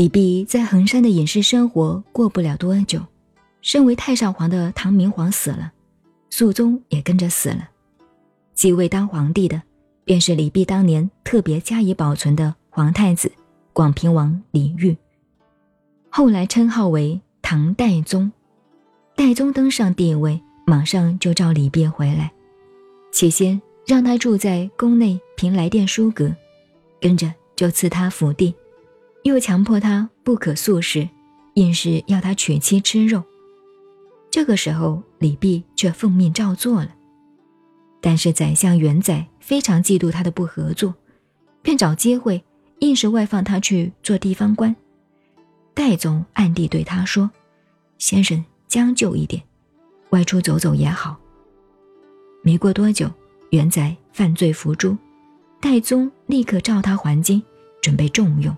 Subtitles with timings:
[0.00, 3.02] 李泌在衡山的隐士生活过不了多久，
[3.60, 5.72] 身为太上皇的唐明皇死了，
[6.30, 7.68] 肃宗也跟着死了，
[8.54, 9.60] 继位当皇帝的
[10.02, 13.30] 便是李泌当年特别加以保存的皇太子
[13.74, 14.96] 广平王李煜，
[16.08, 18.32] 后来称号为唐代宗。
[19.14, 22.32] 代宗登上帝位，马上就召李泌回来，
[23.12, 26.34] 起先让他住在宫内凭来殿书阁，
[27.02, 28.54] 跟着就赐他府地。
[29.22, 31.08] 又强迫他不可素食，
[31.54, 33.22] 硬是要他娶妻吃肉。
[34.30, 36.94] 这个时候，李泌却奉命照做了。
[38.00, 40.94] 但是宰相元载非常嫉妒他的不合作，
[41.60, 42.42] 便找机会
[42.78, 44.74] 硬是外放他去做地方官。
[45.74, 47.30] 戴宗暗地对他说
[47.98, 49.42] ：“先生将就一点，
[50.10, 51.18] 外出走走也好。”
[52.42, 53.10] 没过多久，
[53.50, 54.96] 元载犯罪伏诛，
[55.60, 57.42] 戴宗立刻召他还京，
[57.82, 58.56] 准备重用。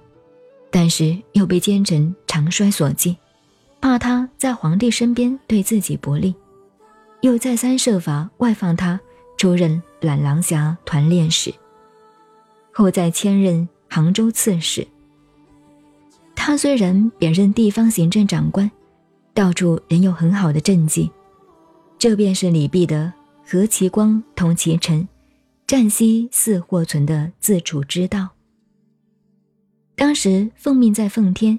[0.73, 3.15] 但是又被奸臣长衰所忌，
[3.79, 6.35] 怕他在皇帝身边对自己不利，
[7.21, 8.99] 又再三设法外放他
[9.37, 11.53] 出任揽琅狎团练使，
[12.73, 14.89] 后再迁任杭州刺史。
[16.35, 18.71] 他虽然贬任地方行政长官，
[19.35, 21.11] 到处仍有很好的政绩，
[21.99, 23.13] 这便是李泌的
[23.47, 25.07] “和其光同其尘，
[25.67, 28.31] 战兮似或存”的自处之道。
[30.03, 31.57] 当时奉命在奉天，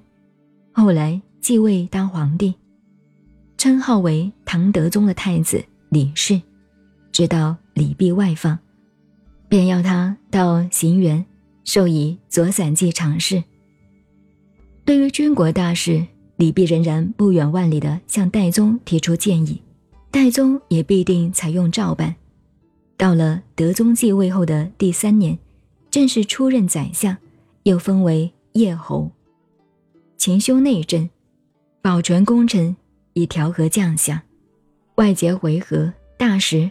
[0.74, 2.54] 后来继位当皇帝，
[3.58, 6.42] 称号为唐德宗的太子李氏，
[7.14, 8.60] 知道李泌外放，
[9.48, 11.24] 便要他到行辕
[11.64, 13.42] 授以左散骑常侍。
[14.84, 16.06] 对于军国大事，
[16.36, 19.62] 李泌仍然不远万里的向代宗提出建议，
[20.12, 22.14] 代宗也必定采用照办。
[22.98, 25.40] 到了德宗继位后的第三年，
[25.90, 27.16] 正式出任宰相。
[27.66, 29.10] 又封为叶侯，
[30.16, 31.10] 勤修内政，
[31.82, 32.76] 保全功臣，
[33.14, 34.20] 以调和将相；
[34.96, 36.70] 外结回纥大食，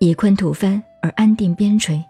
[0.00, 2.02] 以困吐蕃而安定边陲。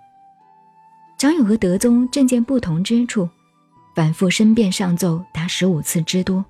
[1.19, 3.29] 常有和德宗政见不同之处，
[3.95, 6.43] 反复申辩上奏达十五次之多。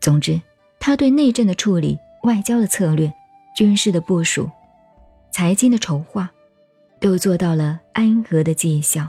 [0.00, 0.40] 总之，
[0.78, 3.12] 他对内政的处理、外交的策略、
[3.56, 4.48] 军事的部署、
[5.32, 6.30] 财经的筹划，
[7.00, 9.08] 都做到了安和的绩效。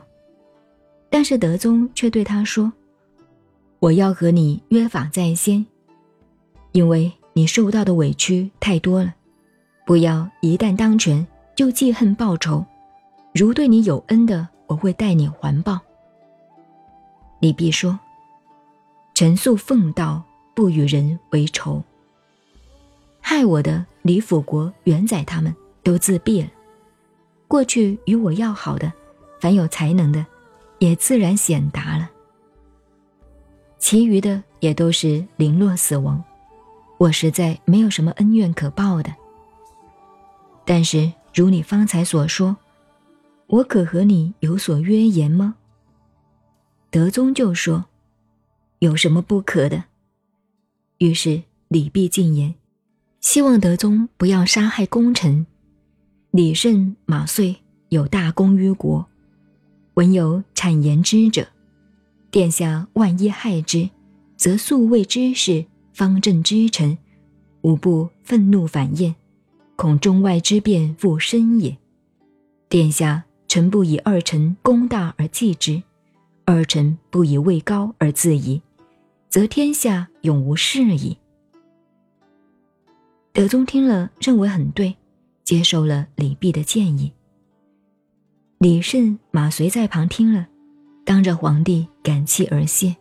[1.10, 2.72] 但是德宗却对他说
[3.80, 5.66] ：“我要和你约法在先，
[6.72, 9.14] 因为你受到的委屈太多了，
[9.88, 11.26] 不要一旦当权
[11.56, 12.64] 就记恨报仇。
[13.34, 15.80] 如对你有恩的，我会待你还报。”
[17.42, 18.00] 李泌说
[19.16, 21.82] ：“臣素奉道，不与人为仇。
[23.20, 26.50] 害我的李辅国、元载他们都自毙了。
[27.48, 28.94] 过去与我要好的，
[29.40, 30.24] 凡有才能的。”
[30.80, 32.10] 也自然显达了，
[33.78, 36.24] 其余的也都是零落死亡，
[36.98, 39.14] 我实在没有什么恩怨可报的。
[40.66, 42.56] 但是如你方才所说，
[43.48, 45.56] 我可和你有所约言吗？
[46.90, 47.86] 德宗就说
[48.80, 49.84] ：“有什么不可的？”
[51.00, 52.56] 于是李泌进言，
[53.22, 55.46] 希望德宗不要杀害功臣。
[56.32, 57.56] 李胜、马遂
[57.90, 59.08] 有大功于国。
[60.00, 61.46] 闻有谗言之者，
[62.32, 63.90] 殿下万一害之，
[64.38, 66.98] 则素未知事、方正之臣，
[67.64, 69.14] 无不愤怒反厌，
[69.76, 71.78] 恐中外之变复生也。
[72.70, 75.84] 殿下臣不以二臣功大而忌之，
[76.46, 78.62] 二臣不以位高而自疑，
[79.28, 81.18] 则天下永无事矣。
[83.34, 84.96] 德宗听了，认为很对，
[85.44, 87.12] 接受了李泌的建议。
[88.60, 90.46] 李胜、马遂在旁听了，
[91.06, 92.94] 当着皇帝感泣而谢。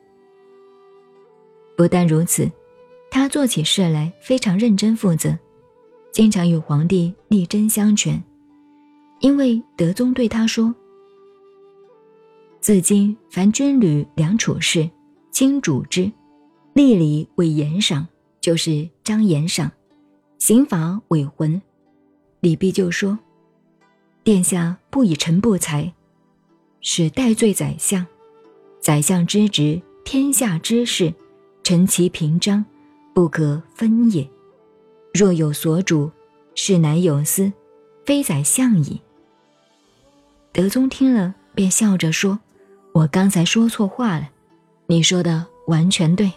[1.76, 2.48] 不但如此，
[3.10, 5.36] 他做起事来非常认真负责，
[6.12, 8.22] 经常与皇帝力争相权。
[9.18, 10.72] 因为德宗对他说
[12.62, 14.88] ：“自今凡军旅两处事，
[15.32, 16.08] 卿主之；
[16.72, 18.06] 立礼为严赏，
[18.40, 19.68] 就是张严赏；
[20.38, 21.60] 刑罚为魂。”
[22.38, 23.18] 李泌就说。
[24.28, 25.90] 殿下不以臣不才，
[26.82, 28.06] 使代罪宰相。
[28.78, 31.14] 宰相之职，天下之事，
[31.64, 32.62] 臣其平章，
[33.14, 34.28] 不可分也。
[35.14, 36.10] 若有所主，
[36.54, 37.50] 事乃有司，
[38.04, 39.00] 非宰相矣。
[40.52, 42.38] 德宗听了，便笑着说
[42.92, 44.28] ：“我刚才说错话了，
[44.88, 46.30] 你说的完全对。”